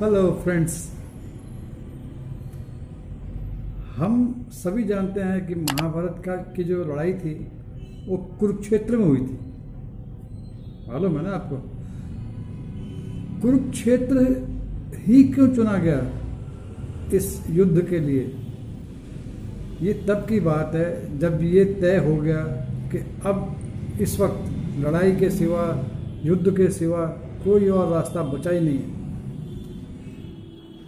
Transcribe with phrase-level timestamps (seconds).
[0.00, 0.72] Hello friends
[3.96, 7.32] हम सभी जानते हैं कि महाभारत का की जो लड़ाई थी,
[8.08, 9.38] वो कुरुक्षेत्र में हुई थी।
[10.88, 11.56] मालूम है ना आपको?
[13.40, 14.24] कुरुक्षेत्र
[14.98, 16.00] ही क्यों चुना गया
[17.16, 18.24] इस युद्ध के लिए?
[19.82, 22.42] ये तब की बात है जब ये तय हो गया
[22.92, 23.56] कि अब
[24.00, 25.90] इस वक्त लड़ाई के सिवा,
[26.24, 27.06] युद्ध के सिवा
[27.44, 29.05] कोई और रास्ता बचा ही नहीं है।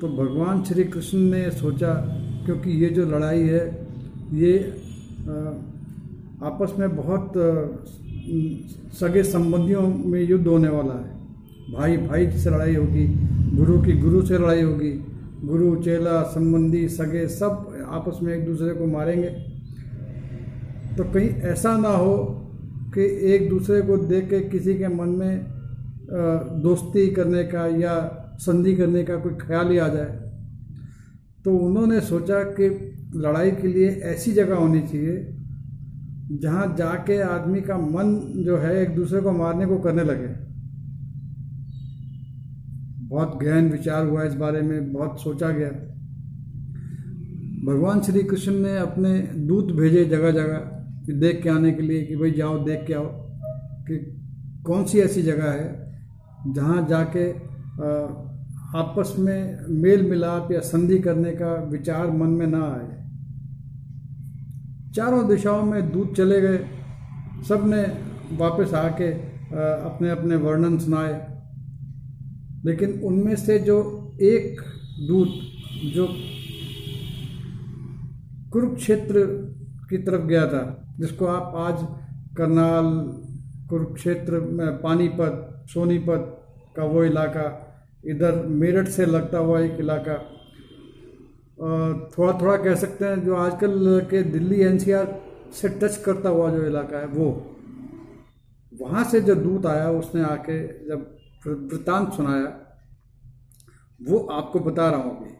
[0.00, 1.92] तो भगवान श्री कृष्ण ने सोचा,
[2.44, 3.62] क्योंकि ये जो लड़ाई है,
[4.32, 4.52] ये
[6.42, 7.32] आपस में बहुत
[8.94, 11.16] सगे संबंधियों में युद्ध होने वाला है।
[11.72, 13.06] भाई भाई से लड़ाई होगी,
[13.56, 14.90] गुरु की गुरु से लड़ाई होगी,
[15.44, 19.28] गुरु, चेला, संबंधी, सगे सब आपस में एक दूसरे को मारेंगे।
[20.96, 22.16] तो कहीं ऐसा ना हो
[22.94, 25.44] कि एक दूसरे को देख के किसी के मन में
[26.62, 30.16] दोस्ती करने का या संधि करने का कोई ख्याल ही आ जाए।
[31.44, 32.68] तो उन्होंने सोचा कि
[33.16, 35.16] लड़ाई के लिए ऐसी जगह होनी चाहिए,
[36.32, 38.14] जहाँ जाके आदमी का मन
[38.46, 40.28] जो है एक दूसरे को मारने को करने लगे।
[43.08, 45.70] बहुत गहन विचार हुआ इस बारे में, बहुत सोचा गया।
[47.66, 50.58] भगवान श्री कृष्ण ने अपने दूत भेजे जगह जगह,
[51.06, 53.06] कि देख के आने के लिए कि भाई जाओ, देख के आओ,
[53.84, 53.96] कि
[54.66, 57.26] कौन सी ऐसी जगह है जहाँ जाके
[57.80, 62.98] आपस में मेल मिलाप या संधि करने का विचार मन में ना आए।
[64.92, 66.66] चारों दिशाओं में दूत चले गए।
[67.48, 67.82] सबने
[68.36, 69.12] वापस आके
[69.84, 71.42] अपने अपने वर्णन सुनाए।
[72.64, 73.78] लेकिन उनमें से जो
[74.22, 74.60] एक
[75.08, 75.28] दूत,
[75.94, 76.08] जो
[78.50, 79.26] कुरुक्षेत्र
[79.90, 81.86] की तरफ़ गया था, जिसको आप आज
[82.36, 82.84] करनाल,
[83.68, 86.44] कुरुक्षेत्र में पानीपत, सोनीपत
[86.76, 87.64] का वो इलाका
[88.08, 90.16] इधर मेरठ से लगता हुआ एक इलाका।
[92.08, 95.20] थोड़ा थोड़ा कह सकते हैं, जो आजकल के दिल्ली एनसीआर
[95.52, 97.56] से टच करता हुआ जो इलाका है, वो।
[98.72, 100.58] वहाँ से जो दूत आया, उसने आके
[100.88, 102.52] जब वृत्तांत सुनाया,
[104.00, 105.36] वो आपको बता रहा हूँ अभी।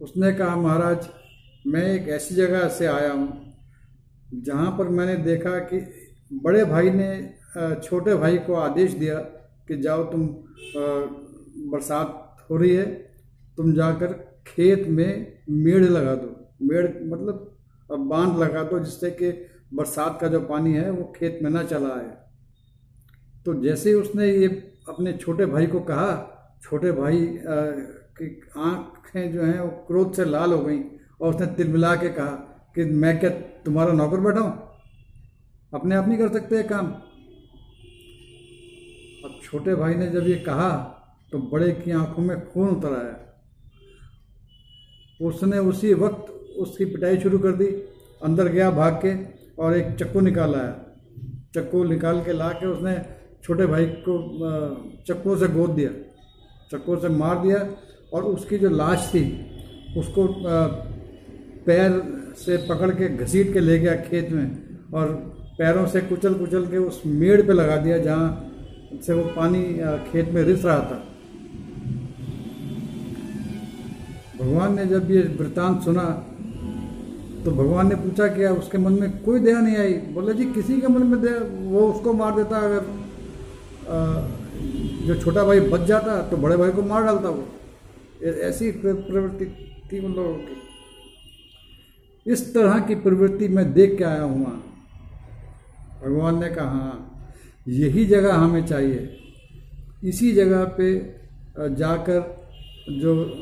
[0.00, 1.08] उसने कहा, महाराज,
[1.64, 3.28] मैं एक ऐसी जगह से आया हूँ,
[4.36, 5.80] जहाँ पर मैंने देखा कि
[6.42, 7.10] बड़े भाई ने
[7.82, 9.18] छोटे भाई को आदेश दिया
[9.70, 10.26] कि जाओ तुम
[11.70, 12.84] बरसात हो रही है,
[13.58, 14.12] तुम जाकर
[14.46, 16.28] खेत में मेड़ लगा दो।
[16.62, 17.56] मेड़ मतलब
[17.90, 19.30] बाँध लगा दो जिससे कि
[19.74, 22.10] बरसात का जो पानी है वो खेत में ना चला आए।
[23.46, 24.46] तो जैसे उसने ये
[24.88, 27.20] अपने छोटे भाई को कहा, छोटे भाई
[28.16, 30.78] की आँखें जो हैं वो क्रोध से लाल हो गई
[31.20, 32.32] और उसने तिल मिला के कहा
[32.74, 33.30] कि मैं क्या
[33.64, 34.52] तुम्हारा नौकर बैठा हूँ?
[35.72, 36.92] अपने आप नहीं कर सकते काम।
[39.24, 40.70] अब छोटे भाई ने जब ये कहा
[41.32, 43.16] तो बड़े की आँखों में खून उतर आया।
[45.20, 47.66] उसने उसी वक्त उसकी पिटाई शुरू कर दी,
[48.22, 49.14] अंदर गया भाग के
[49.62, 50.72] और एक चक्कू निकाल आया।
[51.54, 52.94] चक्कू निकाल के ला के उसने
[53.44, 54.16] छोटे भाई को
[55.08, 55.90] चक्कों से गोद दिया।
[56.72, 57.58] चक्कों से मार दिया
[58.12, 59.24] और उसकी जो लाश थी,
[59.98, 60.26] उसको
[61.66, 62.02] पैर
[62.36, 64.46] से पकड़ के घसीट के ले गया खेत में
[64.94, 65.06] और
[65.58, 68.46] पैरों से कुचल कुचल के उस मेड़ पे लगा दिया जहाँ
[68.98, 69.62] से वो पानी
[70.10, 71.04] खेत में रिस रहा था।
[74.38, 76.04] भगवान ने जब ये वृतांत सुना
[77.44, 80.80] तो भगवान ने पूछा क्या उसके मन में कोई दया नहीं आई। बोले, जी, किसी
[80.80, 81.38] के मन में दया,
[81.70, 82.84] वो उसको मार देता अगर
[85.06, 87.44] जो छोटा भाई बच जाता तो बड़े भाई को मार डालता वो।
[88.22, 89.46] ऐसी प्रवृत्ति
[89.92, 90.56] थी उन लोगों की।
[92.26, 94.44] इस तरह की प्रवृत्ति मैं देख के आया हूँ
[96.02, 97.09] भगवान ने कहा हाँ
[97.68, 99.16] यही जगह हमें चाहिए।
[100.04, 101.16] इसी जगह पे
[101.58, 102.48] जाकर
[102.90, 103.36] जो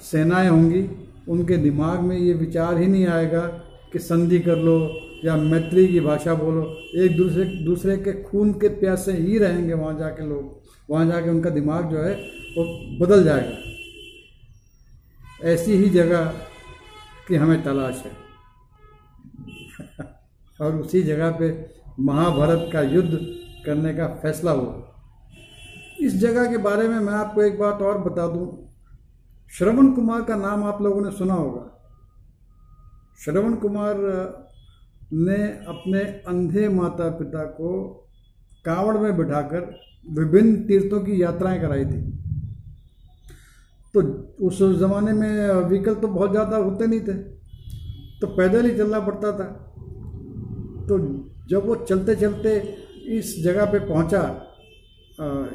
[0.00, 0.88] सेनाएँ होंगी,
[1.28, 3.40] उनके दिमाग में ये विचार ही नहीं आएगा
[3.92, 8.68] कि संधि कर लो या मैत्री की भाषा बोलो। एक दूसरे दूसरे के खून के
[8.68, 12.14] प्यासे ही रहेंगे वहाँ जाके लोग। वहाँ जाके उनका दिमाग जो है,
[12.58, 12.64] वो
[12.98, 13.56] बदल जाएगा।
[15.48, 16.24] ऐसी ही जगह
[17.28, 18.12] की हमें तलाश है।
[20.60, 21.66] और उसी जगह पे
[22.00, 24.74] महाभारत का युद्ध करने का फैसला हुआ।
[26.00, 28.46] इस जगह के बारे में मैं आपको एक बात और बता दूँ।
[29.52, 31.68] श्रवण कुमार का नाम आप लोगों ने सुना होगा।
[33.20, 33.96] श्रवण कुमार
[35.14, 35.36] ने
[35.68, 37.70] अपने अंधे माता पिता को
[38.64, 39.70] कांवड़ में बिठाकर
[40.06, 42.00] विभिन्न तीर्थों की यात्राएँ कराई थी।
[43.94, 44.00] तो
[44.46, 47.14] उस ज़माने में व्हीकल तो बहुत ज़्यादा होते नहीं थे
[48.20, 49.44] तो पैदल ही चलना पड़ता था।
[50.88, 50.98] तो
[51.48, 52.58] जब वो चलते चलते
[53.08, 54.22] इस जगह पे पहुँचा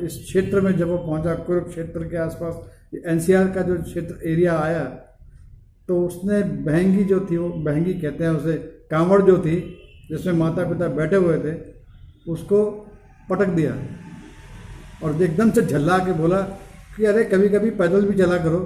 [0.03, 4.83] इस क्षेत्र में जब वो पहुँचा, कुरुक्षेत्र के आसपास एनसीआर का जो क्षेत्र एरिया आया
[5.89, 8.53] तो उसने बहंगी जो थी वो, बहंगी कहते हैं उसे,
[8.91, 9.55] कांवड़ जो थी,
[10.09, 11.53] जिसमें माता पिता बैठे हुए थे,
[12.31, 12.63] उसको
[13.29, 13.73] पटक दिया
[15.03, 16.41] और एकदम से झल्ला के बोला
[16.97, 18.59] कि अरे कभी कभी पैदल भी चला करो।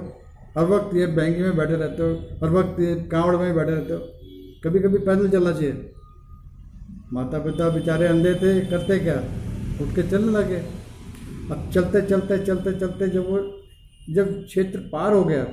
[0.58, 2.10] हर वक्त ये बैंगी में बैठे रहते हो,
[2.42, 4.00] हर वक्त ये कांवड़ में बैठे रहते हो।
[4.64, 5.72] कभी कभी पैदल चलना चाहिए।
[7.12, 9.14] माता पिता बेचारे अंधे थे, करते क्या?
[9.84, 10.56] उठ के चलने लगे।
[11.54, 13.60] अब चलते चलते चलते चलते जब वो,
[14.10, 15.44] जब क्षेत्र पार हो गया,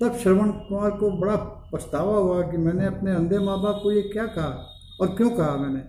[0.00, 1.36] तब श्रवण कुमार को बड़ा
[1.74, 4.68] पछतावा हुआ कि मैंने अपने अंधे माँ बाप को ये क्या कहा
[5.00, 5.82] और क्यों कहा मैंने?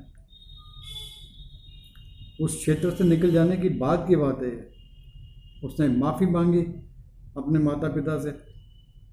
[2.44, 4.70] उस क्षेत्र से निकल जाने की बात की बात है।
[5.64, 6.62] उसने माफ़ी मांगी
[7.38, 8.32] अपने माता पिता से।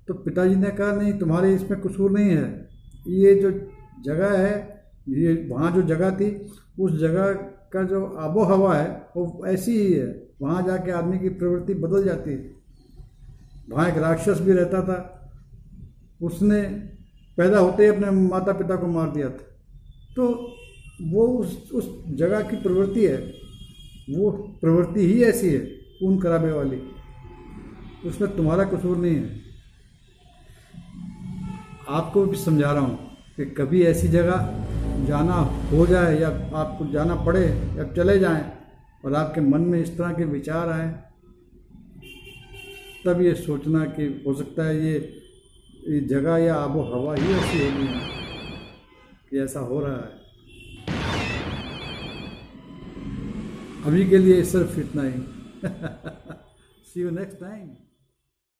[0.08, 2.68] तो पिताजी ने कहा, नहीं, तुम्हारे इसमें कसूर नहीं है।
[3.08, 3.50] ये जो
[4.04, 4.77] जगह है
[5.08, 6.30] ये वहाँ जो जगह थी,
[6.80, 7.32] उस जगह
[7.72, 12.04] का जो आबो हवा है, वो ऐसी ही है। वहाँ जाके आदमी की प्रवृत्ति बदल
[12.04, 12.58] जाती है
[13.70, 14.98] वहाँ एक राक्षस भी रहता था।
[16.22, 16.62] उसने
[17.38, 19.46] पैदा होते ही अपने माता पिता को मार दिया था।
[20.16, 20.28] तो
[21.02, 23.18] वो उस उस जगह की प्रवृत्ति है।
[24.10, 25.60] वो प्रवृत्ति ही ऐसी है
[26.02, 26.80] ऊन खराबे वाली।
[28.06, 29.40] उसमें तुम्हारा कसूर नहीं है।
[31.88, 32.98] आपको भी समझा रहा हूँ
[33.36, 34.34] कि कभी ऐसी जगह
[35.06, 35.34] जाना
[35.70, 37.44] हो जाए या आपको जाना पड़े
[37.76, 38.44] या चले जाएँ
[39.04, 40.88] और आपके मन में इस तरह के विचार आए,
[43.04, 44.94] तब ये सोचना कि हो सकता है ये
[45.88, 47.86] ये जगह या आबो हवा ही ऐसी होगी
[49.30, 50.16] कि ऐसा हो रहा है।
[53.86, 55.20] अभी के लिए सिर्फ़ इतना ही।
[56.86, 57.68] See you next time